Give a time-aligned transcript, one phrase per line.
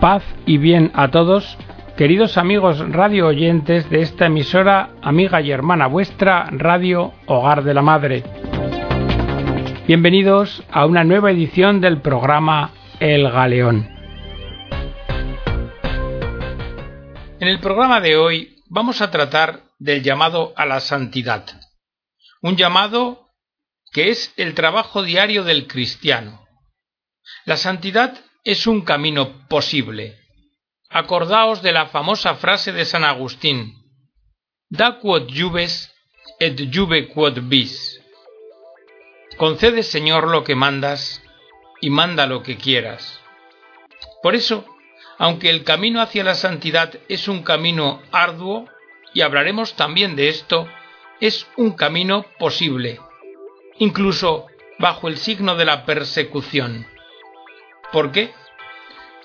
[0.00, 1.56] Paz y bien a todos,
[1.96, 7.80] queridos amigos radio oyentes de esta emisora, amiga y hermana vuestra, Radio Hogar de la
[7.80, 8.22] Madre.
[9.86, 13.88] Bienvenidos a una nueva edición del programa El Galeón.
[17.40, 21.44] En el programa de hoy vamos a tratar del llamado a la santidad,
[22.42, 23.30] un llamado
[23.92, 26.44] que es el trabajo diario del cristiano.
[27.46, 30.20] La santidad es un camino posible.
[30.88, 33.74] Acordaos de la famosa frase de San Agustín:
[34.70, 35.92] Da quod jubes
[36.38, 38.00] et jube quod bis.
[39.36, 41.20] Concede, Señor, lo que mandas
[41.80, 43.20] y manda lo que quieras.
[44.22, 44.64] Por eso,
[45.18, 48.68] aunque el camino hacia la santidad es un camino arduo,
[49.12, 50.68] y hablaremos también de esto,
[51.20, 53.00] es un camino posible,
[53.78, 54.46] incluso
[54.78, 56.86] bajo el signo de la persecución.
[57.92, 58.34] ¿Por qué?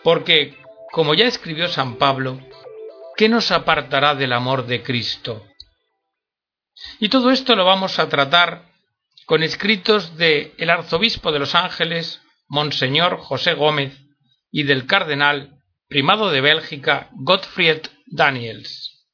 [0.03, 0.57] Porque,
[0.91, 2.39] como ya escribió San Pablo,
[3.17, 5.45] ¿qué nos apartará del amor de Cristo?
[6.99, 8.65] Y todo esto lo vamos a tratar
[9.25, 13.97] con escritos de el arzobispo de Los Ángeles, Monseñor José Gómez,
[14.51, 19.07] y del cardenal primado de Bélgica, Gottfried Daniels.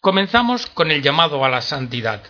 [0.00, 2.22] Comenzamos con el llamado a la santidad.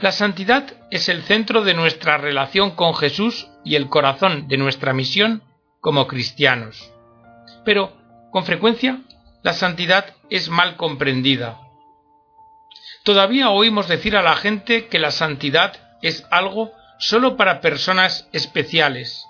[0.00, 4.92] La santidad es el centro de nuestra relación con Jesús y el corazón de nuestra
[4.92, 5.42] misión
[5.84, 6.90] como cristianos.
[7.62, 7.92] Pero,
[8.30, 9.00] con frecuencia,
[9.42, 11.60] la santidad es mal comprendida.
[13.02, 19.26] Todavía oímos decir a la gente que la santidad es algo solo para personas especiales,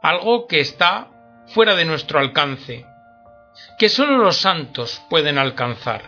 [0.00, 1.08] algo que está
[1.48, 2.86] fuera de nuestro alcance,
[3.78, 6.00] que solo los santos pueden alcanzar.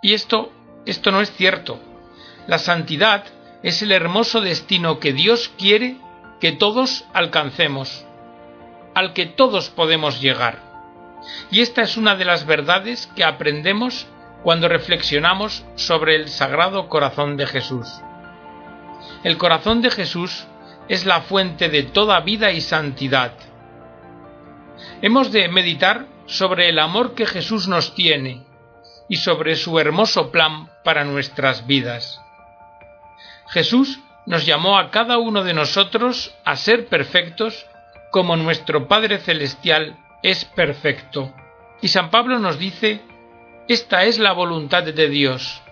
[0.00, 0.52] Y esto,
[0.86, 1.80] esto no es cierto.
[2.46, 3.24] La santidad
[3.64, 5.96] es el hermoso destino que Dios quiere
[6.40, 8.06] que todos alcancemos
[9.00, 10.58] al que todos podemos llegar.
[11.50, 14.06] Y esta es una de las verdades que aprendemos
[14.42, 17.88] cuando reflexionamos sobre el Sagrado Corazón de Jesús.
[19.24, 20.46] El corazón de Jesús
[20.88, 23.32] es la fuente de toda vida y santidad.
[25.00, 28.44] Hemos de meditar sobre el amor que Jesús nos tiene
[29.08, 32.20] y sobre su hermoso plan para nuestras vidas.
[33.48, 37.66] Jesús nos llamó a cada uno de nosotros a ser perfectos
[38.10, 41.32] como nuestro Padre Celestial es perfecto.
[41.80, 43.00] Y San Pablo nos dice,
[43.68, 45.62] esta es la voluntad de Dios,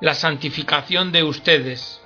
[0.00, 2.02] la santificación de ustedes.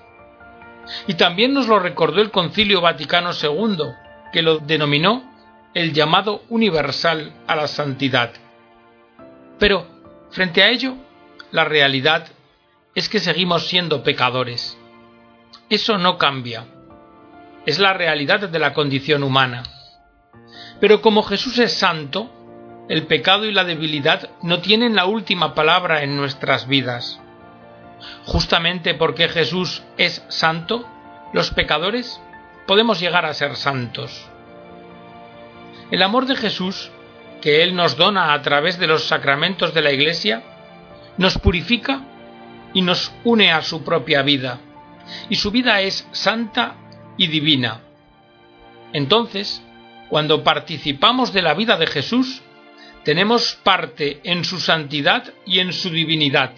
[1.07, 3.79] Y también nos lo recordó el Concilio Vaticano II,
[4.33, 5.31] que lo denominó
[5.75, 8.33] el llamado universal a la santidad.
[9.59, 9.87] Pero,
[10.31, 10.97] frente a ello,
[11.53, 12.27] la realidad
[12.95, 14.77] es que seguimos siendo pecadores.
[15.71, 16.67] Eso no cambia
[17.67, 19.63] es la realidad de la condición humana.
[20.81, 22.31] Pero como Jesús es santo,
[22.89, 27.21] el pecado y la debilidad no tienen la última palabra en nuestras vidas.
[28.25, 30.89] Justamente porque Jesús es santo,
[31.33, 32.21] los pecadores
[32.67, 34.29] podemos llegar a ser santos.
[35.91, 36.91] El amor de Jesús,
[37.41, 40.43] que Él nos dona a través de los sacramentos de la Iglesia,
[41.17, 42.03] nos purifica
[42.75, 44.59] y nos une a su propia vida,
[45.29, 46.77] y su vida es santa
[47.17, 47.81] y divina.
[48.93, 49.63] Entonces,
[50.09, 52.43] cuando participamos de la vida de Jesús,
[53.05, 56.53] tenemos parte en su santidad y en su divinidad.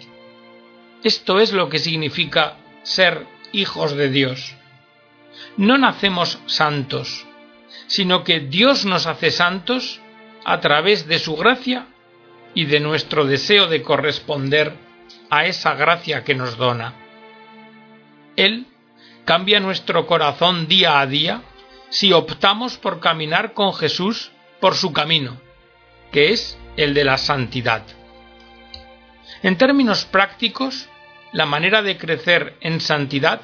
[1.03, 4.55] Esto es lo que significa ser hijos de Dios.
[5.57, 7.25] No nacemos santos,
[7.87, 10.01] sino que Dios nos hace santos
[10.43, 11.87] a través de su gracia
[12.53, 14.73] y de nuestro deseo de corresponder
[15.29, 16.93] a esa gracia que nos dona.
[18.35, 18.65] Él
[19.25, 21.41] cambia nuestro corazón día a día
[21.89, 25.41] si optamos por caminar con Jesús por su camino,
[26.11, 27.83] que es el de la santidad.
[29.41, 30.87] En términos prácticos,
[31.31, 33.41] la manera de crecer en santidad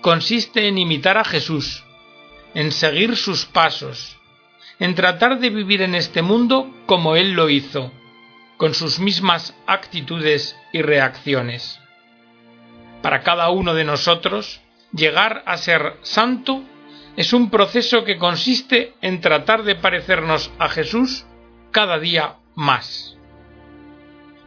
[0.00, 1.84] consiste en imitar a Jesús,
[2.54, 4.16] en seguir sus pasos,
[4.78, 7.92] en tratar de vivir en este mundo como Él lo hizo,
[8.56, 11.78] con sus mismas actitudes y reacciones.
[13.02, 14.60] Para cada uno de nosotros,
[14.92, 16.64] llegar a ser santo
[17.16, 21.26] es un proceso que consiste en tratar de parecernos a Jesús
[21.72, 23.16] cada día más.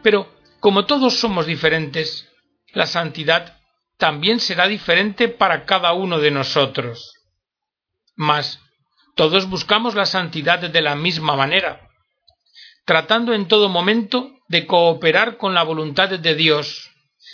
[0.02, 2.28] Pero, como todos somos diferentes,
[2.72, 3.58] la santidad
[3.98, 7.14] también será diferente para cada uno de nosotros.
[8.16, 8.60] Mas,
[9.14, 11.90] todos buscamos la santidad de la misma manera,
[12.84, 16.91] tratando en todo momento de cooperar con la voluntad de Dios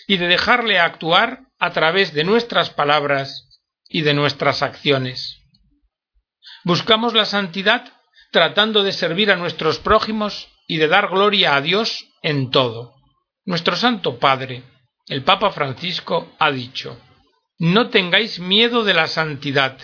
[0.09, 5.39] y de dejarle actuar a través de nuestras palabras y de nuestras acciones.
[6.65, 7.93] Buscamos la santidad
[8.33, 12.95] tratando de servir a nuestros prójimos y de dar gloria a Dios en todo.
[13.45, 14.63] Nuestro Santo Padre,
[15.09, 16.99] el Papa Francisco, ha dicho
[17.59, 19.79] No tengáis miedo de la santidad,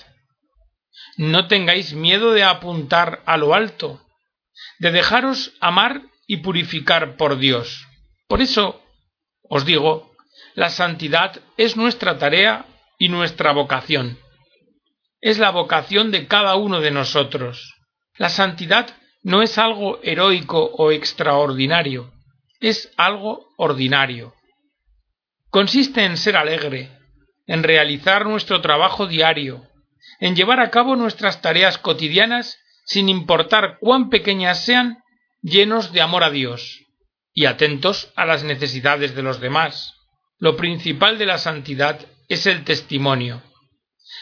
[1.19, 4.03] no tengáis miedo de apuntar a lo alto,
[4.79, 7.87] de dejaros amar y purificar por Dios.
[8.27, 8.81] Por eso
[9.43, 10.14] os digo,
[10.55, 12.67] la santidad es nuestra tarea
[12.99, 14.19] y nuestra vocación.
[15.21, 17.75] Es la vocación de cada uno de nosotros.
[18.17, 22.13] La santidad no es algo heroico o extraordinario,
[22.61, 24.35] es algo ordinario.
[25.51, 26.91] Consiste en ser alegre,
[27.47, 29.67] en realizar nuestro trabajo diario,
[30.21, 34.99] en llevar a cabo nuestras tareas cotidianas sin importar cuán pequeñas sean,
[35.43, 36.81] llenos de amor a Dios
[37.33, 39.95] y atentos a las necesidades de los demás.
[40.39, 43.43] Lo principal de la santidad es el testimonio,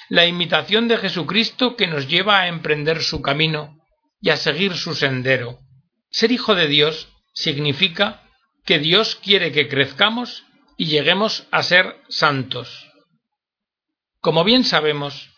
[0.08, 3.78] la imitación de Jesucristo que nos lleva a emprender su camino
[4.20, 5.58] y a seguir su sendero.
[6.10, 8.22] Ser hijo de Dios significa
[8.64, 10.44] que Dios quiere que crezcamos
[10.76, 12.88] y lleguemos a ser santos.
[14.20, 15.30] Como bien sabemos,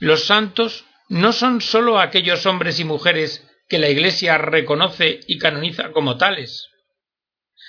[0.00, 5.92] los santos no son sólo aquellos hombres y mujeres que la Iglesia reconoce y canoniza
[5.92, 6.68] como tales.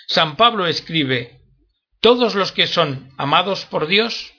[0.07, 1.42] San Pablo escribe
[2.03, 4.33] Todos los que son amados por Dios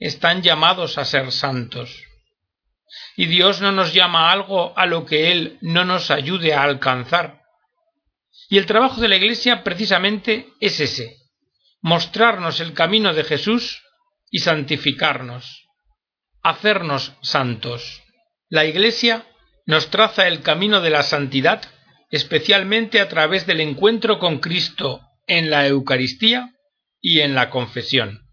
[0.00, 2.02] están llamados a ser santos.
[3.16, 6.62] Y Dios no nos llama a algo a lo que Él no nos ayude a
[6.62, 7.42] alcanzar.
[8.48, 11.18] Y el trabajo de la Iglesia precisamente es ese,
[11.82, 13.82] mostrarnos el camino de Jesús
[14.30, 15.62] y santificarnos
[16.42, 18.02] hacernos santos.
[18.48, 19.26] La Iglesia
[19.66, 21.62] nos traza el camino de la santidad
[22.10, 26.52] especialmente a través del encuentro con Cristo en la Eucaristía
[27.02, 28.30] y en la confesión.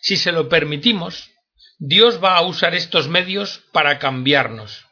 [0.00, 1.30] Si se lo permitimos,
[1.78, 4.86] Dios va a usar estos medios para cambiarnos,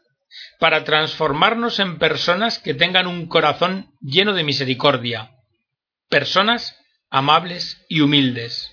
[0.58, 5.30] para transformarnos en personas que tengan un corazón lleno de misericordia,
[6.08, 6.76] personas
[7.08, 8.72] amables y humildes,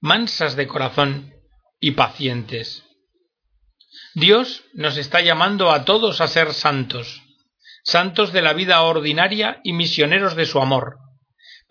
[0.00, 1.34] mansas de corazón
[1.80, 2.84] y pacientes.
[4.14, 7.22] Dios nos está llamando a todos a ser santos,
[7.82, 10.98] santos de la vida ordinaria y misioneros de su amor,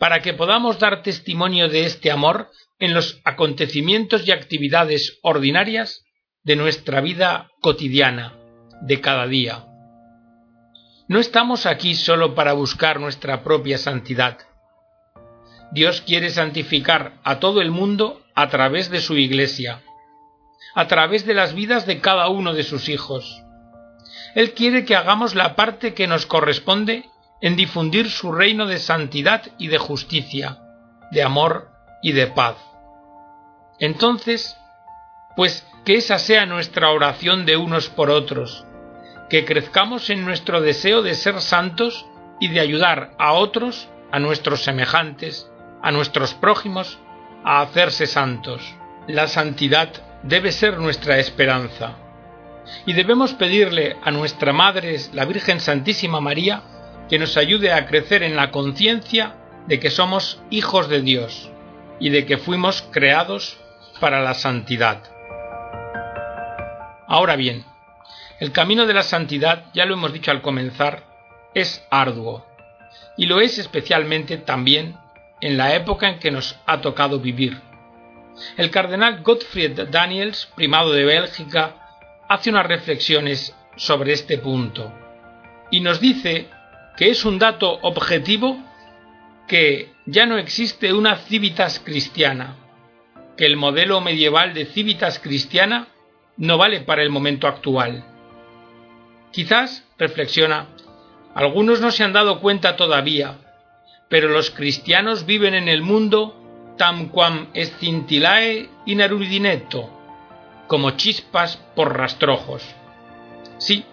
[0.03, 6.03] para que podamos dar testimonio de este amor en los acontecimientos y actividades ordinarias
[6.43, 8.33] de nuestra vida cotidiana,
[8.81, 9.63] de cada día.
[11.07, 14.39] No estamos aquí solo para buscar nuestra propia santidad.
[15.71, 19.83] Dios quiere santificar a todo el mundo a través de su Iglesia,
[20.75, 23.41] a través de las vidas de cada uno de sus hijos.
[24.35, 27.05] Él quiere que hagamos la parte que nos corresponde
[27.43, 30.59] en difundir su reino de santidad y de justicia,
[31.11, 31.69] de amor
[32.01, 32.55] y de paz.
[33.79, 34.55] Entonces,
[35.35, 38.65] pues que esa sea nuestra oración de unos por otros,
[39.29, 42.05] que crezcamos en nuestro deseo de ser santos
[42.39, 45.51] y de ayudar a otros, a nuestros semejantes,
[45.81, 46.97] a nuestros prójimos,
[47.43, 48.61] a hacerse santos.
[49.05, 49.89] La santidad
[50.23, 51.97] debe ser nuestra esperanza.
[52.85, 56.63] Y debemos pedirle a nuestra Madre, la Virgen Santísima María,
[57.13, 59.35] que nos ayude a crecer en la conciencia
[59.67, 61.47] de que somos hijos de Dios
[61.99, 63.55] y de que fuimos creados
[63.99, 65.03] para la santidad.
[67.05, 67.65] Ahora bien,
[68.39, 71.03] el camino de la santidad, ya lo hemos dicho al comenzar,
[71.53, 72.47] es arduo,
[73.15, 74.97] y lo es especialmente también
[75.39, 77.61] en la época en que nos ha tocado vivir
[78.57, 81.75] el cardenal Gottfried Daniels, primado de Bélgica,
[82.27, 84.91] hace unas reflexiones sobre este punto
[85.69, 86.49] y nos dice
[86.97, 88.57] que es un dato objetivo
[89.47, 92.55] que ya no existe una civitas cristiana,
[93.37, 95.87] que el modelo medieval de civitas cristiana
[96.37, 98.03] no vale para el momento actual.
[99.31, 100.67] Quizás, reflexiona,
[101.33, 103.37] algunos no se han dado cuenta todavía,
[104.09, 106.39] pero los cristianos viven en el mundo
[106.77, 109.89] tamquam escintilae in arudineto,
[110.67, 112.63] como chispas por rastrojos.
[113.57, 113.85] Sí,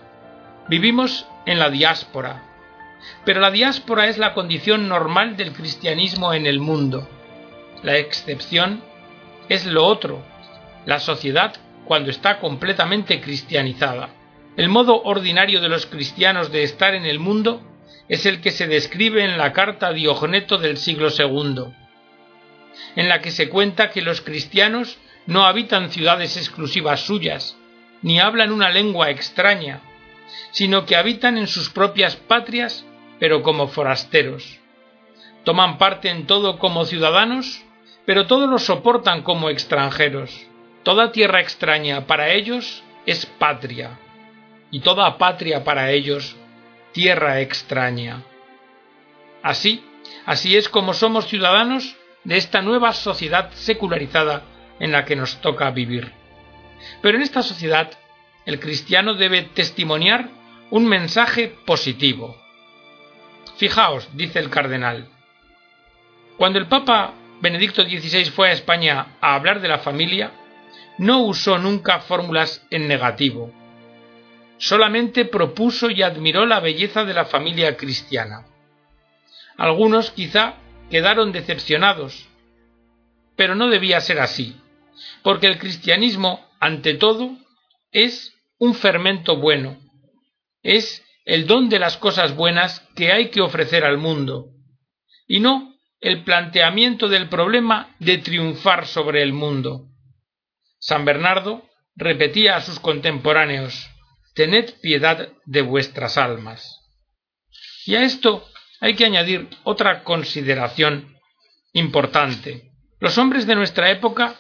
[0.69, 2.50] vivimos en la diáspora,
[3.25, 7.09] pero la diáspora es la condición normal del cristianismo en el mundo.
[7.83, 8.83] La excepción
[9.49, 10.23] es lo otro,
[10.87, 11.55] la sociedad
[11.85, 14.11] cuando está completamente cristianizada.
[14.57, 17.63] El modo ordinario de los cristianos de estar en el mundo
[18.09, 21.73] es el que se describe en la carta Diogneto del siglo II
[22.97, 27.57] en la que se cuenta que los cristianos no habitan ciudades exclusivas suyas,
[28.03, 29.81] ni hablan una lengua extraña,
[30.53, 32.85] sino que habitan en sus propias patrias,
[33.21, 34.59] pero como forasteros.
[35.45, 37.63] Toman parte en todo como ciudadanos,
[38.05, 40.47] pero todo lo soportan como extranjeros.
[40.83, 43.99] Toda tierra extraña para ellos es patria,
[44.71, 46.37] y toda patria para ellos
[46.93, 48.25] tierra extraña.
[49.43, 49.85] Así,
[50.27, 54.43] así es como somos ciudadanos de esta nueva sociedad secularizada
[54.79, 56.13] en la que nos toca vivir.
[57.03, 57.91] Pero en esta sociedad
[58.47, 60.31] el cristiano debe testimoniar
[60.71, 62.40] un mensaje positivo.
[63.61, 65.07] Fijaos, dice el cardenal,
[66.39, 67.13] cuando el Papa
[67.43, 70.33] Benedicto XVI fue a España a hablar de la familia,
[70.97, 73.53] no usó nunca fórmulas en negativo.
[74.57, 78.47] Solamente propuso y admiró la belleza de la familia cristiana.
[79.59, 80.55] Algunos quizá
[80.91, 82.31] quedaron decepcionados,
[83.37, 84.59] pero no debía ser así,
[85.23, 87.37] porque el cristianismo, ante todo,
[87.93, 89.77] es un fermento bueno,
[90.63, 94.49] es el don de las cosas buenas que hay que ofrecer al mundo,
[95.29, 99.87] y no el planteamiento del problema de triunfar sobre el mundo.
[100.81, 101.63] San Bernardo
[101.95, 103.89] repetía a sus contemporáneos
[104.35, 106.81] Tened piedad de vuestras almas.
[107.87, 108.45] Y a esto
[108.81, 111.17] hay que añadir otra consideración
[111.73, 112.73] importante.
[112.99, 114.35] Los hombres de nuestra época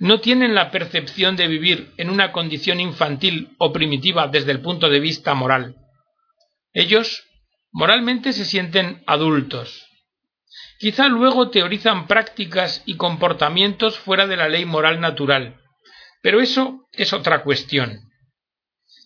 [0.00, 4.88] no tienen la percepción de vivir en una condición infantil o primitiva desde el punto
[4.88, 5.76] de vista moral.
[6.76, 7.24] Ellos
[7.72, 9.86] moralmente se sienten adultos.
[10.78, 15.56] Quizá luego teorizan prácticas y comportamientos fuera de la ley moral natural,
[16.20, 18.00] pero eso es otra cuestión.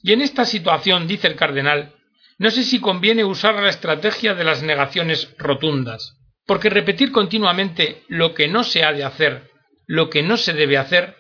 [0.03, 1.95] Y en esta situación, dice el cardenal,
[2.39, 8.35] no sé si conviene usar la estrategia de las negaciones rotundas, porque repetir continuamente lo
[8.35, 9.51] que no se ha de hacer
[9.91, 11.17] lo que no se debe hacer,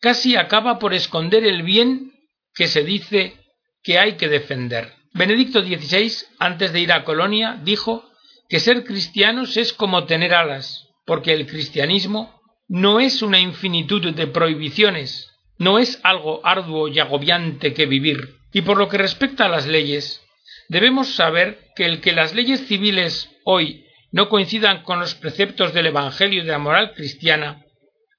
[0.00, 2.12] casi acaba por esconder el bien
[2.54, 3.34] que se dice
[3.82, 4.94] que hay que defender.
[5.16, 8.04] Benedicto XVI, antes de ir a Colonia, dijo
[8.48, 14.26] que ser cristianos es como tener alas, porque el cristianismo no es una infinitud de
[14.26, 18.36] prohibiciones, no es algo arduo y agobiante que vivir.
[18.52, 20.22] Y por lo que respecta a las leyes,
[20.68, 25.86] debemos saber que el que las leyes civiles hoy no coincidan con los preceptos del
[25.86, 27.66] Evangelio y de la moral cristiana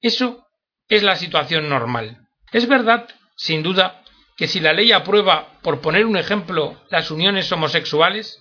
[0.00, 0.46] eso
[0.88, 2.28] es la situación normal.
[2.52, 4.02] Es verdad, sin duda,
[4.38, 8.40] que si la ley aprueba, por poner un ejemplo, las uniones homosexuales,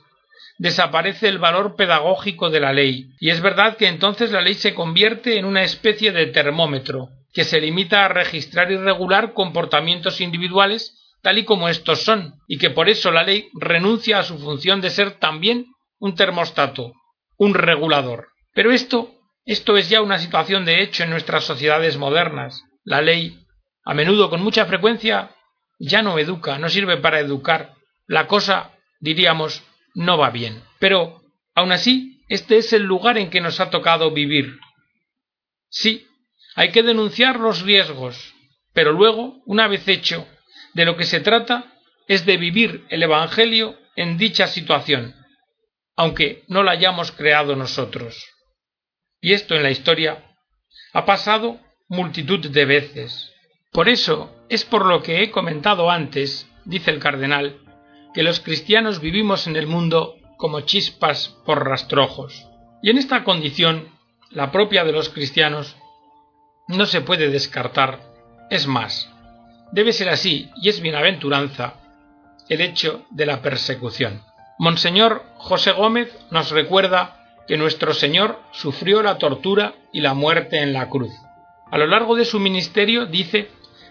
[0.57, 4.73] desaparece el valor pedagógico de la ley, y es verdad que entonces la ley se
[4.73, 10.93] convierte en una especie de termómetro, que se limita a registrar y regular comportamientos individuales
[11.21, 14.79] tal y como estos son, y que por eso la ley renuncia a su función
[14.79, 15.65] de ser también
[15.99, 16.93] un termostato,
[17.37, 18.29] un regulador.
[18.53, 22.65] Pero esto esto es ya una situación de hecho en nuestras sociedades modernas.
[22.83, 23.39] La ley,
[23.85, 25.31] a menudo con mucha frecuencia,
[25.79, 27.73] ya no educa, no sirve para educar.
[28.07, 30.63] La cosa, diríamos, no va bien.
[30.79, 31.21] Pero,
[31.55, 34.59] aun así, este es el lugar en que nos ha tocado vivir.
[35.69, 36.07] Sí,
[36.55, 38.33] hay que denunciar los riesgos,
[38.73, 40.27] pero luego, una vez hecho,
[40.73, 41.73] de lo que se trata
[42.07, 45.15] es de vivir el Evangelio en dicha situación,
[45.95, 48.25] aunque no la hayamos creado nosotros.
[49.19, 50.23] Y esto en la historia
[50.93, 53.33] ha pasado multitud de veces.
[53.71, 57.57] Por eso es por lo que he comentado antes, dice el cardenal,
[58.13, 62.47] que los cristianos vivimos en el mundo como chispas por rastrojos.
[62.81, 63.89] Y en esta condición,
[64.31, 65.75] la propia de los cristianos,
[66.67, 68.01] no se puede descartar.
[68.49, 69.11] Es más,
[69.71, 71.75] debe ser así, y es bienaventuranza,
[72.49, 74.21] el hecho de la persecución.
[74.57, 80.73] Monseñor José Gómez nos recuerda que nuestro Señor sufrió la tortura y la muerte en
[80.73, 81.13] la cruz.
[81.69, 83.49] A lo largo de su ministerio, dice,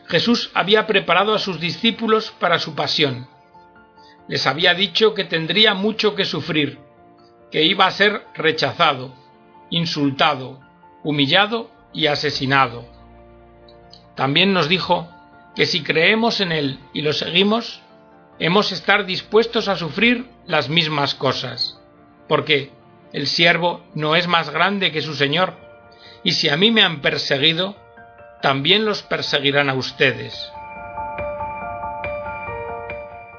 [0.09, 3.29] Jesús había preparado a sus discípulos para su pasión.
[4.29, 6.79] Les había dicho que tendría mucho que sufrir,
[7.51, 9.15] que iba a ser rechazado,
[9.71, 10.61] insultado,
[11.03, 12.89] humillado y asesinado.
[14.15, 15.09] También nos dijo
[15.55, 17.81] que si creemos en Él y lo seguimos,
[18.39, 21.81] hemos estar dispuestos a sufrir las mismas cosas,
[22.29, 22.71] porque
[23.13, 25.55] el siervo no es más grande que su Señor,
[26.23, 27.77] y si a mí me han perseguido,
[28.43, 30.53] también los perseguirán a ustedes.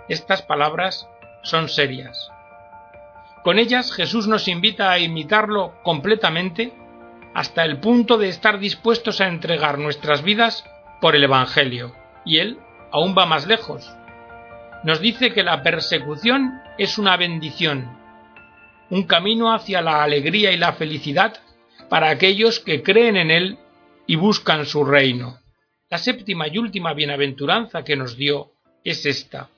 [0.09, 1.07] Estas palabras
[1.43, 2.31] son serias.
[3.43, 6.73] Con ellas Jesús nos invita a imitarlo completamente
[7.33, 10.65] hasta el punto de estar dispuestos a entregar nuestras vidas
[11.01, 11.95] por el Evangelio.
[12.25, 12.59] Y Él
[12.91, 13.89] aún va más lejos.
[14.83, 17.97] Nos dice que la persecución es una bendición
[18.89, 21.37] un camino hacia la alegría y la felicidad
[21.89, 23.57] para aquellos que creen en Él
[24.07, 25.41] y buscan su reino.
[25.89, 29.49] La séptima y última bienaventuranza que nos dio es esta.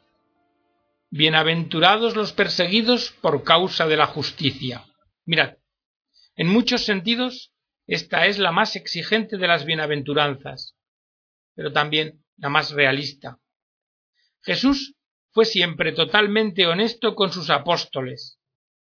[1.12, 4.86] Bienaventurados los perseguidos por causa de la justicia.
[5.26, 5.58] Mirad,
[6.36, 7.54] en muchos sentidos,
[7.86, 10.76] esta es la más exigente de las bienaventuranzas,
[11.56, 13.40] pero también la más realista.
[14.42, 14.96] Jesús
[15.32, 18.40] fue siempre totalmente honesto con sus apóstoles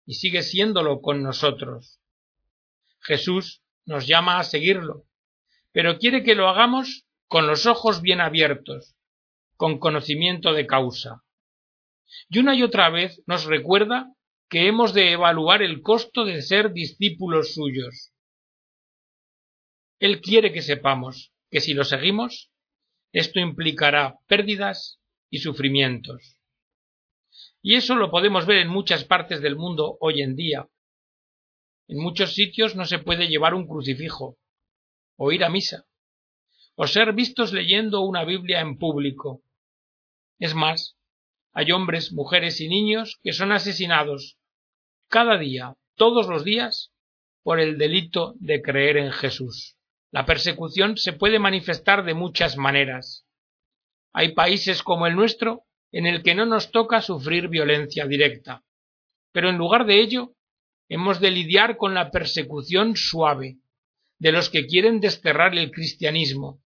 [0.06, 2.00] y sigue siéndolo con nosotros.
[3.00, 5.07] Jesús nos llama a seguirlo,
[5.72, 8.96] pero quiere que lo hagamos con los ojos bien abiertos,
[9.56, 11.24] con conocimiento de causa.
[12.30, 14.12] Y una y otra vez nos recuerda
[14.48, 18.12] que hemos de evaluar el costo de ser discípulos suyos.
[19.98, 22.50] Él quiere que sepamos que si lo seguimos,
[23.12, 26.36] esto implicará pérdidas y sufrimientos.
[27.62, 30.68] Y eso lo podemos ver en muchas partes del mundo hoy en día.
[31.88, 34.38] En muchos sitios no se puede llevar un crucifijo,
[35.18, 35.84] o ir a misa,
[36.76, 39.42] o ser vistos leyendo una Biblia en público.
[40.38, 40.96] Es más,
[41.52, 44.38] hay hombres, mujeres y niños que son asesinados
[45.08, 46.92] cada día, todos los días,
[47.42, 49.76] por el delito de creer en Jesús.
[50.12, 53.26] La persecución se puede manifestar de muchas maneras.
[54.12, 58.62] Hay países como el nuestro en el que no nos toca sufrir violencia directa,
[59.32, 60.34] pero en lugar de ello
[60.88, 63.58] hemos de lidiar con la persecución suave
[64.18, 66.62] de los que quieren desterrar el cristianismo,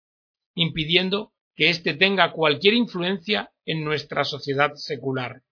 [0.55, 5.43] impidiendo que éste tenga cualquier influencia en nuestra sociedad secular.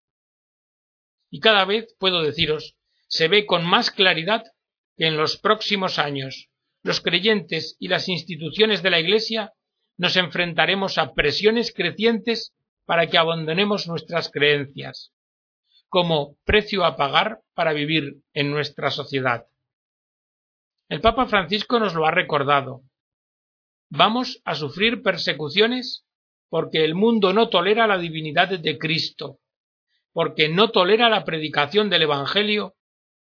[1.29, 2.75] Y cada vez, puedo deciros,
[3.07, 4.43] se ve con más claridad
[4.97, 6.49] que en los próximos años
[6.81, 9.53] los creyentes y las instituciones de la Iglesia
[9.97, 12.53] nos enfrentaremos a presiones crecientes
[12.85, 15.11] para que abandonemos nuestras creencias,
[15.89, 19.48] como precio a pagar para vivir en nuestra sociedad.
[20.89, 22.81] El Papa Francisco nos lo ha recordado.
[23.91, 26.03] Vamos a sufrir persecuciones
[26.49, 29.37] porque el mundo no tolera la divinidad de Cristo,
[30.13, 32.73] porque no tolera la predicación del Evangelio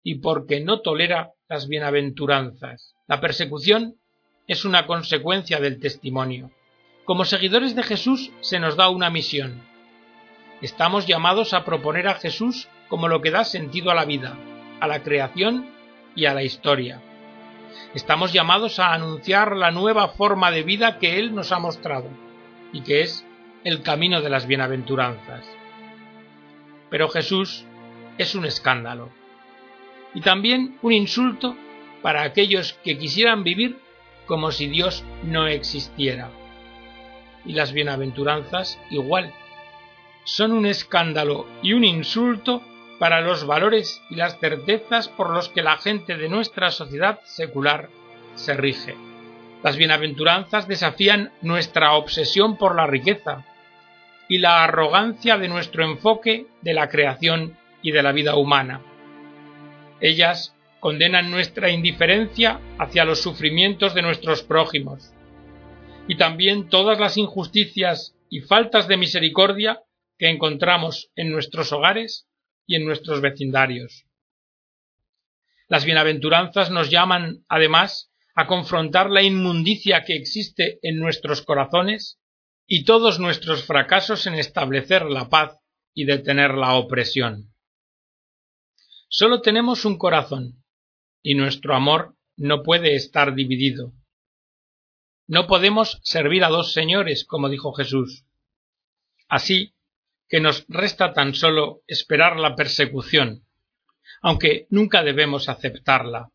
[0.01, 2.95] y porque no tolera las bienaventuranzas.
[3.07, 3.97] La persecución
[4.47, 6.49] es una consecuencia del testimonio.
[7.05, 9.61] Como seguidores de Jesús se nos da una misión.
[10.61, 14.39] Estamos llamados a proponer a Jesús como lo que da sentido a la vida,
[14.79, 15.69] a la creación
[16.15, 17.12] y a la historia.
[17.93, 22.09] Estamos llamados a anunciar la nueva forma de vida que Él nos ha mostrado,
[22.71, 23.25] y que es
[23.63, 25.45] el camino de las bienaventuranzas.
[26.89, 27.65] Pero Jesús
[28.17, 29.09] es un escándalo
[30.13, 31.55] y también un insulto
[32.01, 33.77] para aquellos que quisieran vivir
[34.25, 36.29] como si Dios no existiera.
[37.45, 39.33] Y las bienaventuranzas igual.
[40.23, 42.63] Son un escándalo y un insulto
[42.99, 47.89] para los valores y las certezas por los que la gente de nuestra sociedad secular
[48.35, 48.95] se rige.
[49.63, 53.45] Las bienaventuranzas desafían nuestra obsesión por la riqueza
[54.27, 58.81] y la arrogancia de nuestro enfoque de la creación y de la vida humana
[60.03, 65.13] ellas condenan nuestra indiferencia hacia los sufrimientos de nuestros prójimos
[66.09, 69.79] y también todas las injusticias y faltas de misericordia
[70.19, 72.27] que encontramos en nuestros hogares
[72.65, 74.05] y en nuestros vecindarios.
[75.67, 82.19] Las bienaventuranzas nos llaman, además, a confrontar la inmundicia que existe en nuestros corazones
[82.67, 85.59] y todos nuestros fracasos en establecer la paz
[85.93, 87.53] y detener la opresión.
[89.09, 90.63] Solo tenemos un corazón,
[91.21, 93.93] y nuestro amor no puede estar dividido.
[95.27, 98.25] No podemos servir a dos señores, como dijo Jesús.
[99.29, 99.72] Así
[100.33, 103.45] que nos resta tan solo esperar la persecución,
[104.19, 106.31] aunque nunca debemos aceptarla.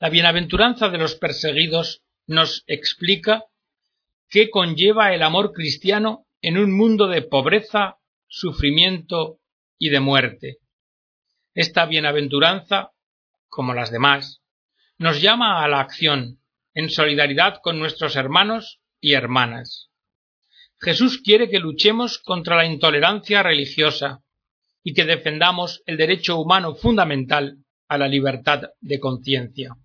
[0.00, 3.44] La bienaventuranza de los perseguidos nos explica
[4.28, 9.38] qué conlleva el amor cristiano en un mundo de pobreza, sufrimiento
[9.78, 10.58] y de muerte.
[11.54, 12.90] Esta bienaventuranza,
[13.48, 14.42] como las demás,
[14.98, 16.40] nos llama a la acción,
[16.74, 19.91] en solidaridad con nuestros hermanos y hermanas.
[20.82, 24.24] Jesús quiere que luchemos contra la intolerancia religiosa
[24.82, 29.76] y que defendamos el derecho humano fundamental a la libertad de conciencia.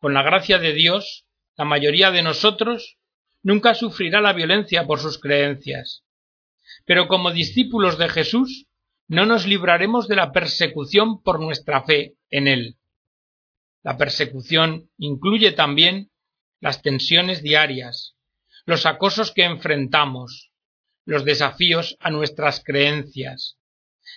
[0.00, 1.24] Con la gracia de Dios,
[1.56, 2.96] la mayoría de nosotros
[3.44, 6.02] nunca sufrirá la violencia por sus creencias.
[6.84, 8.66] Pero como discípulos de Jesús
[9.06, 12.76] no nos libraremos de la persecución por nuestra fe en Él.
[13.84, 16.10] La persecución incluye también
[16.60, 18.16] las tensiones diarias,
[18.66, 20.52] los acosos que enfrentamos,
[21.04, 23.58] los desafíos a nuestras creencias,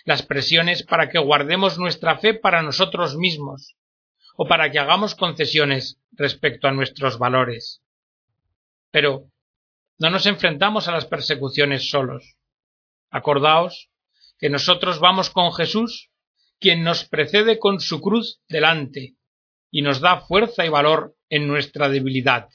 [0.04, 3.76] las presiones para que guardemos nuestra fe para nosotros mismos,
[4.36, 7.82] o para que hagamos concesiones respecto a nuestros valores.
[8.90, 9.30] Pero
[9.98, 12.36] no nos enfrentamos a las persecuciones solos.
[13.10, 13.90] Acordaos
[14.38, 16.10] que nosotros vamos con Jesús,
[16.58, 19.14] quien nos precede con su cruz delante
[19.70, 22.48] y nos da fuerza y valor en nuestra debilidad.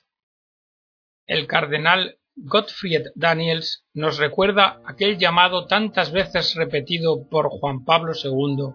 [1.30, 8.74] El cardenal Gottfried Daniels nos recuerda aquel llamado tantas veces repetido por Juan Pablo II,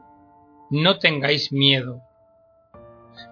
[0.71, 2.01] no tengáis miedo.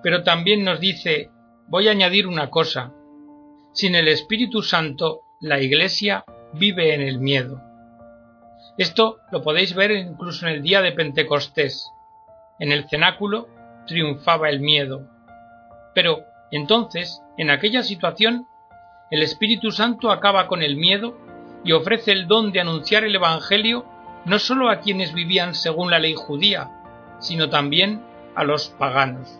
[0.02, 1.30] Pero también nos dice,
[1.68, 2.94] voy a añadir una cosa,
[3.72, 7.62] sin el Espíritu Santo la Iglesia vive en el miedo.
[8.76, 11.88] Esto lo podéis ver incluso en el día de Pentecostés.
[12.58, 13.46] En el cenáculo
[13.86, 15.08] triunfaba el miedo.
[15.94, 18.48] Pero entonces, en aquella situación,
[19.12, 21.14] el Espíritu Santo acaba con el miedo
[21.66, 23.84] y ofrece el don de anunciar el Evangelio
[24.24, 26.70] no sólo a quienes vivían según la ley judía,
[27.20, 28.02] sino también
[28.34, 29.38] a los paganos.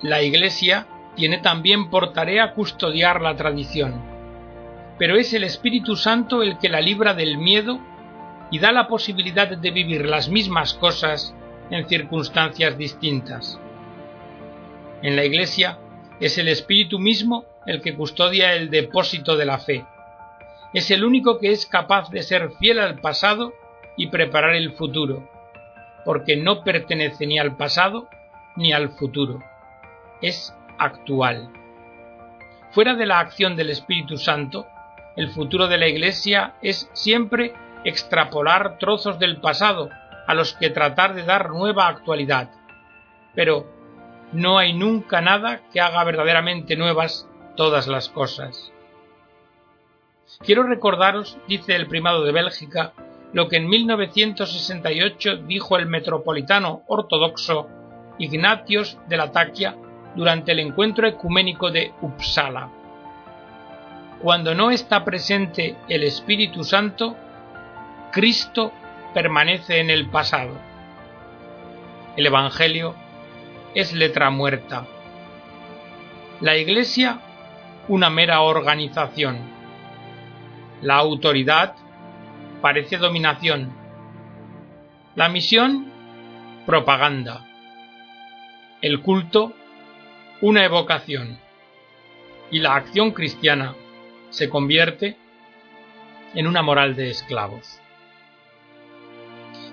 [0.00, 4.00] La Iglesia tiene también por tarea custodiar la tradición,
[4.96, 7.80] pero es el Espíritu Santo el que la libra del miedo
[8.52, 11.34] y da la posibilidad de vivir las mismas cosas
[11.68, 13.58] en circunstancias distintas.
[15.02, 15.80] En la Iglesia
[16.20, 19.84] es el Espíritu mismo el que custodia el depósito de la fe.
[20.72, 23.52] Es el único que es capaz de ser fiel al pasado
[23.96, 25.28] y preparar el futuro,
[26.04, 28.08] porque no pertenece ni al pasado
[28.56, 29.40] ni al futuro.
[30.20, 31.50] Es actual.
[32.72, 34.66] Fuera de la acción del Espíritu Santo,
[35.16, 37.52] el futuro de la Iglesia es siempre
[37.84, 39.90] extrapolar trozos del pasado
[40.26, 42.50] a los que tratar de dar nueva actualidad.
[43.34, 43.66] Pero
[44.32, 48.72] no hay nunca nada que haga verdaderamente nuevas todas las cosas.
[50.40, 52.92] Quiero recordaros, dice el primado de Bélgica,
[53.32, 57.68] lo que en 1968 dijo el metropolitano ortodoxo
[58.18, 59.76] Ignatios de la Taquia
[60.14, 62.68] durante el encuentro ecuménico de Uppsala.
[64.20, 67.16] Cuando no está presente el Espíritu Santo,
[68.12, 68.72] Cristo
[69.14, 70.52] permanece en el pasado.
[72.16, 72.94] El Evangelio
[73.74, 74.86] es letra muerta.
[76.40, 77.20] La Iglesia
[77.88, 79.38] una mera organización.
[80.82, 81.74] La autoridad
[82.60, 83.72] parece dominación.
[85.14, 85.90] La misión,
[86.64, 87.44] propaganda.
[88.80, 89.52] El culto,
[90.40, 91.38] una evocación.
[92.50, 93.74] Y la acción cristiana
[94.30, 95.16] se convierte
[96.34, 97.80] en una moral de esclavos.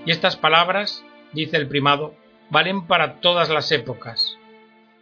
[0.06, 2.16] Y estas palabras, dice el primado,
[2.50, 4.38] valen para todas las épocas,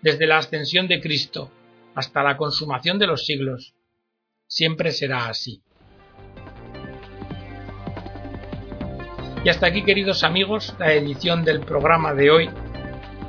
[0.01, 1.51] desde la ascensión de Cristo
[1.97, 3.73] hasta la consumación de los siglos.
[4.45, 5.63] Siempre será así.
[9.43, 12.49] Y hasta aquí, queridos amigos, la edición del programa de hoy,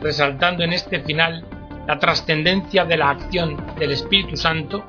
[0.02, 1.46] resaltando en este final
[1.86, 4.84] la trascendencia de la acción del Espíritu Santo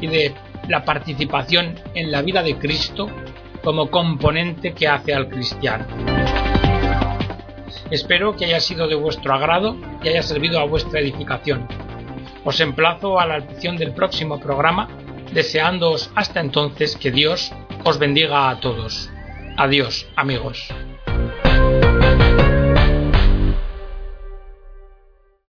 [0.00, 0.34] y de
[0.68, 3.08] la participación en la vida de Cristo
[3.62, 5.86] como componente que hace al cristiano.
[7.92, 11.68] Espero que haya sido de vuestro agrado y haya servido a vuestra edificación.
[12.44, 14.88] Os emplazo a la atención del próximo programa,
[15.32, 17.52] deseándoos hasta entonces que Dios
[17.84, 19.10] os bendiga a todos.
[19.56, 20.68] Adiós, amigos.